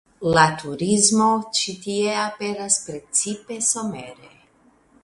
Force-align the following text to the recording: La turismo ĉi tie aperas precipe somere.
La 0.35 0.43
turismo 0.61 1.27
ĉi 1.59 1.75
tie 1.85 2.17
aperas 2.23 2.79
precipe 2.89 3.61
somere. 3.71 4.35